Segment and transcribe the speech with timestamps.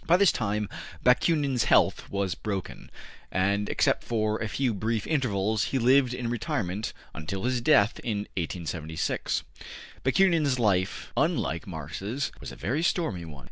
[0.07, 0.67] By this time
[1.03, 2.89] Bakunin's health was broken,
[3.31, 8.21] and except for a few brief intervals, he lived in retirement until his death in
[8.35, 9.43] 1876.
[10.03, 13.39] Bakunin's life, unlike Marx's, was a very stormy one.